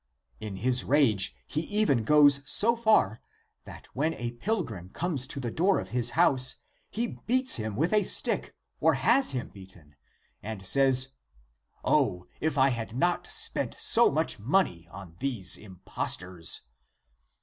^2. 0.37 0.39
THE 0.39 0.47
APOCRYPHAL 0.47 0.53
ACTS 0.53 0.59
(In 0.59 0.63
his 0.63 0.83
rage 0.83 1.35
he 1.45 1.85
feven 1.85 2.03
goes) 2.07 2.41
so 2.43 2.75
far 2.75 3.21
that, 3.65 3.85
when 3.93 4.15
a 4.15 4.31
pilgrim 4.31 4.89
comes 4.89 5.27
to 5.27 5.39
the 5.39 5.51
door 5.51 5.79
of 5.79 5.89
his 5.89 6.09
house, 6.17 6.55
he 6.89 7.19
beats 7.27 7.57
him 7.57 7.75
with 7.75 7.93
a 7.93 8.01
stick 8.01 8.55
or 8.79 8.95
has 8.95 9.29
him 9.29 9.49
beaten, 9.49 9.95
and 10.41 10.65
says,' 10.65 11.09
O, 11.85 12.25
if 12.39 12.57
I 12.57 12.69
had 12.69 12.95
not 12.97 13.27
spent 13.27 13.75
so 13.77 14.09
much 14.09 14.39
money 14.39 14.87
on 14.89 15.17
those 15.19 15.55
impostors 15.55 16.61